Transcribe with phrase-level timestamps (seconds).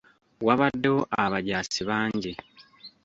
[0.47, 2.33] Wabaddewo abajaasi bangi.